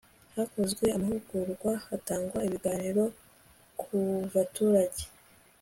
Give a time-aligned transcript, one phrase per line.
[0.35, 3.03] hakozwe amahugurwa, hatangwa ibiganiro
[3.81, 3.97] ku
[4.33, 5.03] baturage